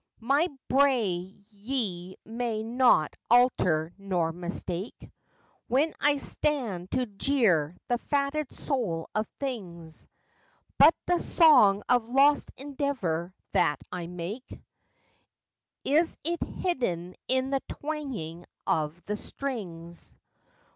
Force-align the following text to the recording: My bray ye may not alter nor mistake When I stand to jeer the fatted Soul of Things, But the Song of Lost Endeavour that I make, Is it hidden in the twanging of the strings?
My 0.19 0.47
bray 0.67 1.37
ye 1.51 2.15
may 2.25 2.63
not 2.63 3.15
alter 3.29 3.93
nor 3.99 4.31
mistake 4.31 5.11
When 5.67 5.93
I 6.01 6.17
stand 6.17 6.89
to 6.89 7.05
jeer 7.05 7.77
the 7.87 7.99
fatted 7.99 8.51
Soul 8.51 9.11
of 9.13 9.27
Things, 9.39 10.07
But 10.79 10.95
the 11.05 11.19
Song 11.19 11.83
of 11.87 12.09
Lost 12.09 12.51
Endeavour 12.57 13.31
that 13.51 13.79
I 13.91 14.07
make, 14.07 14.59
Is 15.83 16.17
it 16.23 16.41
hidden 16.41 17.13
in 17.27 17.51
the 17.51 17.61
twanging 17.69 18.45
of 18.65 18.99
the 19.05 19.15
strings? 19.15 20.17